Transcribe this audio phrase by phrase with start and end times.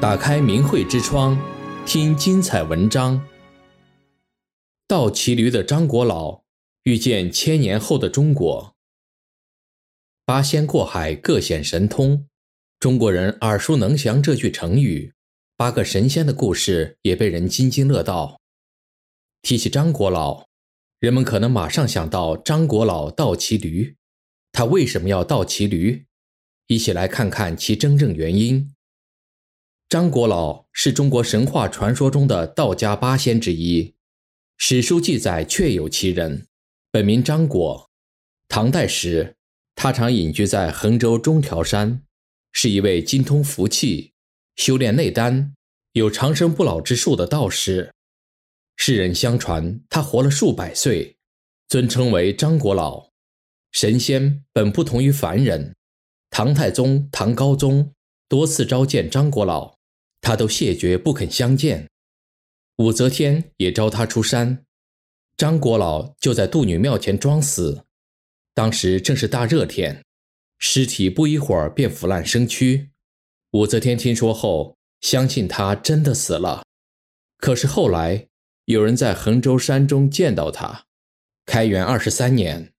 [0.00, 1.38] 打开明慧之窗，
[1.84, 3.22] 听精彩文章。
[4.88, 6.42] 盗骑驴的张国老
[6.84, 8.74] 遇见千年后的中国。
[10.24, 12.26] 八仙过海，各显神通。
[12.78, 15.12] 中国人耳熟能详这句成语，
[15.54, 18.40] 八个神仙的故事也被人津津乐道。
[19.42, 20.46] 提起张国老，
[20.98, 23.94] 人们可能马上想到张国老盗骑驴。
[24.50, 26.06] 他为什么要盗骑驴？
[26.68, 28.72] 一起来看看其真正原因。
[29.90, 33.96] 张国老是中国神话传说中的道家八仙之一，
[34.56, 36.46] 史书记载确有其人，
[36.92, 37.90] 本名张果。
[38.46, 39.34] 唐代时，
[39.74, 42.04] 他常隐居在衡州中条山，
[42.52, 44.12] 是一位精通符气、
[44.54, 45.54] 修炼内丹、
[45.94, 47.92] 有长生不老之术的道士。
[48.76, 51.16] 世人相传他活了数百岁，
[51.66, 53.08] 尊称为张国老。
[53.72, 55.74] 神仙本不同于凡人，
[56.30, 57.92] 唐太宗、唐高宗
[58.28, 59.79] 多次召见张国老。
[60.20, 61.88] 他都谢绝不肯相见，
[62.76, 64.64] 武则天也召他出山，
[65.36, 67.84] 张国老就在杜女庙前装死。
[68.54, 70.04] 当时正是大热天，
[70.58, 72.88] 尸体不一会儿便腐烂生蛆。
[73.52, 76.64] 武则天听说后，相信他真的死了。
[77.38, 78.28] 可是后来
[78.66, 80.84] 有人在衡州山中见到他。
[81.46, 82.72] 开元二十三年，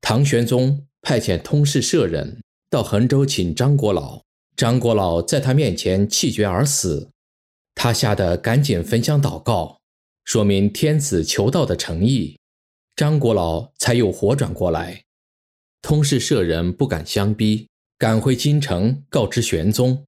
[0.00, 4.25] 唐玄宗派遣通事舍人到衡州请张国老。
[4.56, 7.10] 张国老在他面前气绝而死，
[7.74, 9.80] 他吓得赶紧焚香祷告，
[10.24, 12.38] 说明天子求道的诚意。
[12.96, 15.02] 张国老才又活转过来。
[15.82, 17.68] 通事舍人不敢相逼，
[17.98, 20.06] 赶回京城告知玄宗。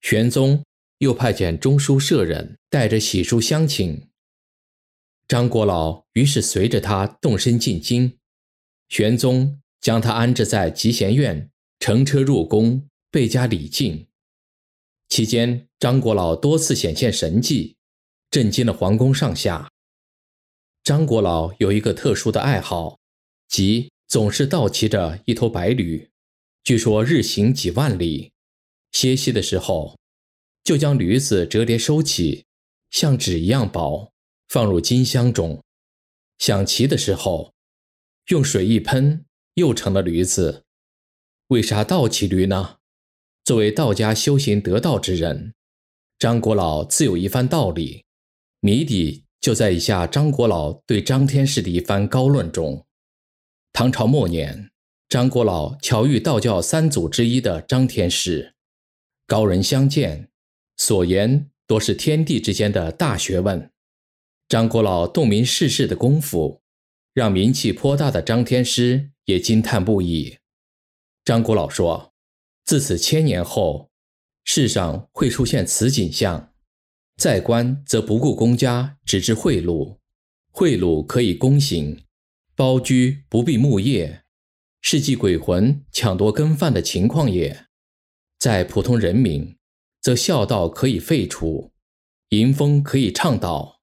[0.00, 0.62] 玄宗
[0.98, 4.08] 又派遣中书舍人带着喜书相请。
[5.26, 8.16] 张国老于是随着他动身进京，
[8.88, 12.86] 玄宗将他安置在集贤院，乘车入宫。
[13.10, 14.06] 倍加礼敬。
[15.08, 17.76] 期间，张国老多次显现神迹，
[18.30, 19.68] 震惊了皇宫上下。
[20.84, 23.00] 张国老有一个特殊的爱好，
[23.48, 26.08] 即总是倒骑着一头白驴，
[26.62, 28.32] 据说日行几万里。
[28.92, 29.98] 歇息的时候，
[30.62, 32.44] 就将驴子折叠收起，
[32.90, 34.12] 像纸一样薄，
[34.48, 35.62] 放入金箱中。
[36.38, 37.52] 想骑的时候，
[38.28, 39.24] 用水一喷，
[39.54, 40.64] 又成了驴子。
[41.48, 42.79] 为啥倒骑驴呢？
[43.44, 45.54] 作为道家修行得道之人，
[46.18, 48.04] 张国老自有一番道理，
[48.60, 52.86] 谜底就在以下张国老对张天师的一番高论中。
[53.72, 54.70] 唐朝末年，
[55.08, 58.54] 张国老巧遇道教三祖之一的张天师，
[59.26, 60.28] 高人相见，
[60.76, 63.72] 所言多是天地之间的大学问。
[64.48, 66.60] 张国老洞明世事的功夫，
[67.14, 70.36] 让名气颇大的张天师也惊叹不已。
[71.24, 72.09] 张国老说。
[72.70, 73.90] 自此千年后，
[74.44, 76.52] 世上会出现此景象：
[77.16, 79.98] 在官则不顾公家，只知贿赂；
[80.52, 82.04] 贿赂可以公行，
[82.54, 84.22] 包居不必牧业，
[84.82, 87.66] 是继鬼魂抢夺羹饭的情况也。
[88.38, 89.56] 在普通人民，
[90.00, 91.72] 则孝道可以废除，
[92.28, 93.80] 淫风可以倡导，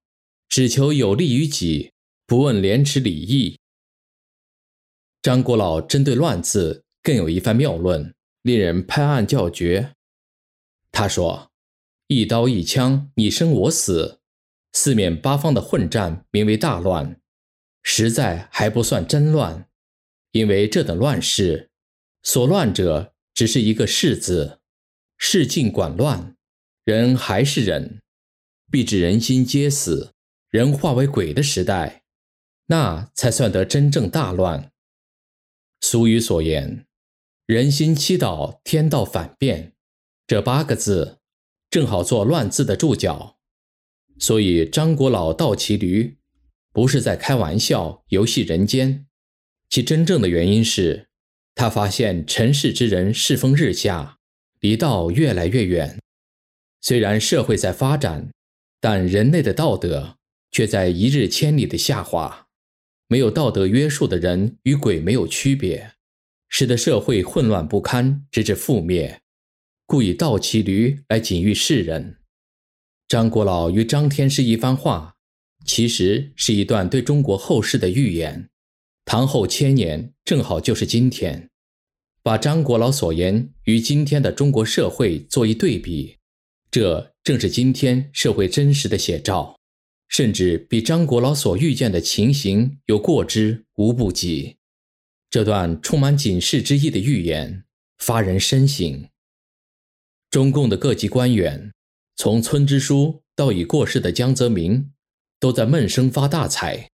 [0.47, 1.91] 只求有利于己，
[2.25, 3.59] 不问廉耻礼义。
[5.21, 8.13] 张国老针对乱字更有一番妙论。
[8.47, 9.93] 令人拍案叫绝。
[10.93, 11.51] 他说
[12.07, 14.21] ：“一刀一枪，你生我死，
[14.71, 17.19] 四面八方的混战，名为大乱，
[17.83, 19.67] 实在还不算真乱。
[20.31, 21.69] 因为这等乱世，
[22.23, 24.61] 所乱者只是一个世字。
[25.17, 26.37] 世尽管乱，
[26.85, 28.01] 人还是人，
[28.71, 30.13] 必至人心皆死，
[30.49, 32.03] 人化为鬼的时代，
[32.67, 34.71] 那才算得真正大乱。
[35.81, 36.85] 俗语所言。”
[37.47, 39.71] 人心七倒，天道反变，
[40.27, 41.19] 这八个字
[41.69, 43.37] 正好做乱字的注脚。
[44.19, 46.17] 所以张国老倒骑驴，
[46.73, 49.05] 不是在开玩笑、游戏人间，
[49.69, 51.07] 其真正的原因是，
[51.55, 54.17] 他发现尘世之人世风日下，
[54.59, 55.97] 离道越来越远。
[56.81, 58.29] 虽然社会在发展，
[58.81, 60.17] 但人类的道德
[60.51, 62.47] 却在一日千里的下滑。
[63.07, 65.93] 没有道德约束的人与鬼没有区别。
[66.49, 69.21] 使得社会混乱不堪，直至覆灭，
[69.85, 72.17] 故以盗骑驴来警喻世人。
[73.07, 75.15] 张国老与张天师一番话，
[75.65, 78.49] 其实是一段对中国后世的预言。
[79.05, 81.49] 唐后千年，正好就是今天，
[82.21, 86.17] 把张国老所言与今天的中国社会做一对比，
[86.69, 89.57] 这正是今天社会真实的写照，
[90.09, 94.57] 甚至比张国老所预见的情形有过之无不及。
[95.29, 97.65] 这段充满警示之意的预言，
[97.97, 99.09] 发人深省。
[100.29, 101.73] 中共的各级官员
[102.15, 104.91] 从村支书到已过世的江泽民，
[105.39, 106.89] 都在闷声发大财，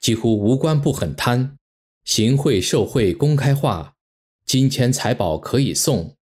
[0.00, 1.56] 几乎无官不很贪，
[2.04, 3.94] 行贿受贿公开化，
[4.46, 6.16] 金钱财宝可以送，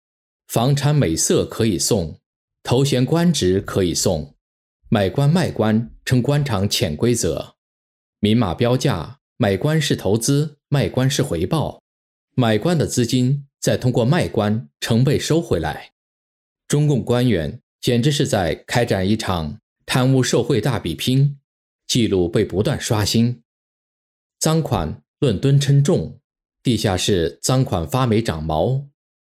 [0.49, 2.20] 房产美色可以送，
[2.62, 4.35] 头衔官职可以送，
[4.88, 7.56] 买官卖官成官场潜规则，
[8.19, 11.82] 明码标价，买官是投资，卖官是回报，
[12.34, 15.92] 买官的资金再通过卖官成倍收回来，
[16.69, 21.38] 中共官员简直是在开展一场贪污受贿大比拼。
[21.87, 23.42] 记录被不断刷新，
[24.38, 26.20] 赃款论吨称重，
[26.62, 28.88] 地下室赃款发霉长毛，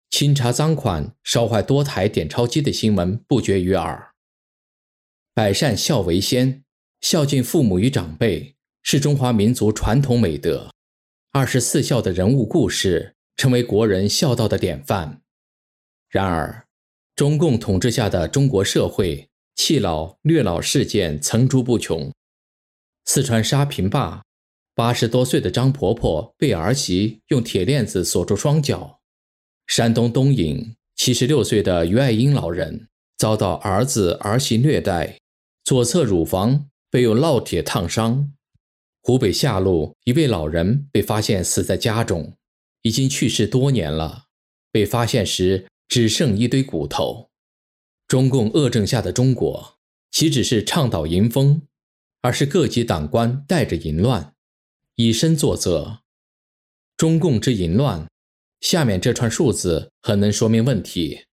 [0.08, 4.14] 清查赃款烧坏多台点钞机的新闻不绝于耳。
[5.35, 6.64] 百善孝为先，
[7.03, 10.71] 孝敬父母与长辈是中华民族传统美德。
[11.32, 15.23] 二十四孝的人物故事成为国人孝道的典范。
[16.09, 16.67] 然而，
[17.15, 22.11] 中共统治下的中国社会弃老虐老事件层出不穷。
[23.05, 24.25] 四川沙坪坝，
[24.75, 29.00] 八十多岁的张婆婆被儿媳用铁链子锁住双脚；
[29.67, 35.19] 山东东营，七十六岁的于爱英老人遭到儿子儿媳虐待，
[35.62, 38.32] 左侧乳房被用烙铁烫伤；
[39.02, 42.37] 湖北下路一位老人被发现死在家中，
[42.82, 44.26] 已经去世多年了，
[44.70, 47.31] 被发现时只剩一堆骨头。
[48.06, 49.79] 中共恶政下的中国，
[50.11, 51.62] 岂只是倡导淫风？
[52.23, 54.35] 而是各级党官带着淫乱，
[54.97, 56.00] 以身作则。
[56.99, 58.06] 中共之淫乱，
[58.61, 61.25] 下面这串数字很能说明问题。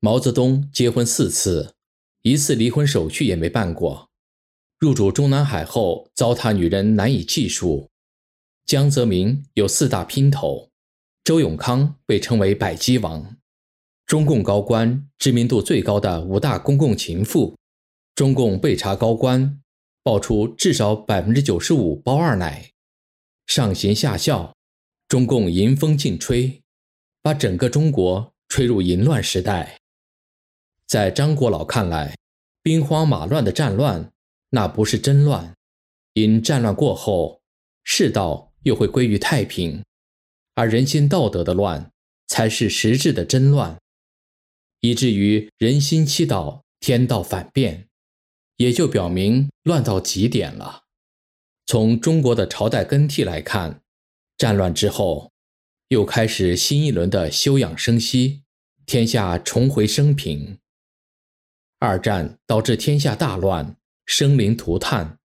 [0.00, 1.74] 毛泽东结婚四次，
[2.20, 4.05] 一次离婚手续也没办过。
[4.78, 7.88] 入主中南海后，糟蹋女人难以计数。
[8.66, 10.70] 江泽民有四大姘头，
[11.24, 13.36] 周永康被称为百姬王。
[14.04, 17.56] 中共高官知名度最高的五大公共情妇，
[18.14, 19.60] 中共被查高官。
[20.02, 22.70] 爆出至少百分之九十五包二奶，
[23.44, 24.54] 上行下效，
[25.08, 26.62] 中共迎风尽吹，
[27.20, 29.80] 把整个中国吹入淫乱时代。
[30.86, 32.14] 在张国老看来，
[32.62, 34.12] 兵荒马乱的战乱
[34.50, 35.54] 那不是真乱，
[36.14, 37.40] 因战乱过后，
[37.84, 39.84] 世道又会归于太平，
[40.54, 41.90] 而人心道德的乱
[42.26, 43.78] 才是实质的真乱，
[44.80, 47.88] 以至于人心欺道，天道反变。
[48.58, 50.84] 也就表明乱到极点了。
[51.66, 53.82] 从中国的朝代更替来看，
[54.38, 55.30] 战乱之后，
[55.88, 58.44] 又开始新一轮的休养生息，
[58.86, 60.58] 天下重回升平。
[61.78, 63.76] 二战导致天下大乱，
[64.06, 65.18] 生灵涂炭。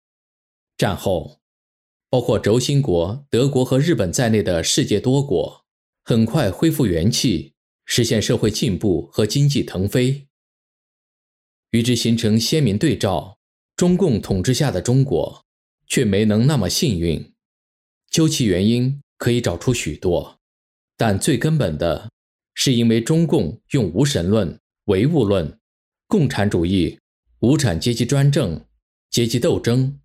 [0.77, 1.41] 战后，
[2.09, 5.65] 包括轴心国德国和日本在内的世界多国，
[6.03, 7.53] 很快恢复元气，
[7.85, 10.27] 实现社会进步和经济腾飞。
[11.71, 13.37] 与之形成鲜明对照，
[13.75, 15.45] 中共统治下的中国
[15.85, 17.33] 却没能那么幸运。
[18.09, 20.39] 究其原因，可以找出许多，
[20.95, 22.09] 但最根本的
[22.53, 25.59] 是因为中共用无神论、唯物论、
[26.07, 26.97] 共产主义、
[27.39, 28.65] 无产阶级专政、
[29.09, 29.99] 阶级斗争，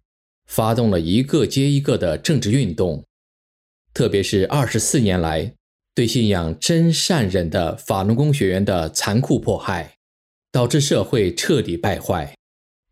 [0.47, 3.05] 发动了一个接一个的政治运动，
[3.93, 5.55] 特别是二十四年来
[5.95, 9.93] 对信仰真善忍的法轮功学员的残酷迫害。
[10.55, 12.37] 导致社会彻底败坏，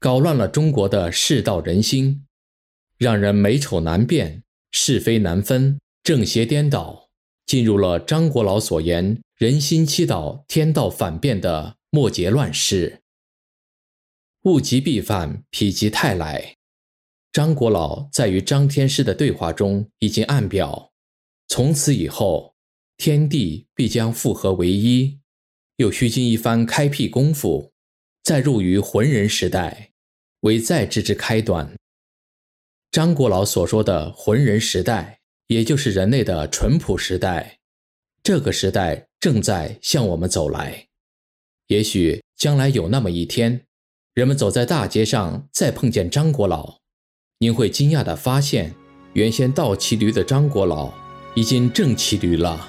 [0.00, 2.26] 搞乱了中国的世道人心，
[2.98, 7.08] 让人美丑难辨，是非难分，正邪颠倒，
[7.46, 13.01] 进入了张国老所言“人心七倒，天道反变”的末节乱世。
[14.44, 16.56] 物极必反，否极泰来。
[17.30, 20.92] 张国老在与张天师的对话中已经暗表，
[21.48, 22.54] 从此以后，
[22.96, 25.20] 天地必将复合为一。
[25.76, 27.72] 又需经一番开辟功夫，
[28.22, 29.92] 再入于浑人时代，
[30.40, 31.74] 为再之之开端。
[32.90, 37.58] 张国老所说的浑人时代，也就是人类的淳朴时代。
[38.22, 40.88] 这个时代正在向我们走来。
[41.68, 43.64] 也许将来有那么一天，
[44.14, 46.80] 人们走在大街上，再碰见张国老，
[47.38, 48.74] 您会惊讶地发现，
[49.14, 50.92] 原先倒骑驴的张国老，
[51.34, 52.68] 已经正骑驴了。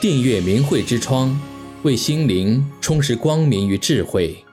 [0.00, 1.38] 订阅明慧之窗，
[1.82, 4.43] 为心灵充实光明与智慧。